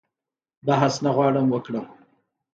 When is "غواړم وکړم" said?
1.15-1.85